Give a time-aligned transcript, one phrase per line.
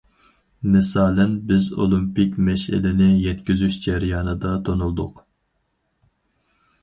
[0.75, 5.21] مىسالەن: بىز ئولىمپىك مەشئىلىنى يەتكۈزۈش جەريانىدا تونۇلدۇق.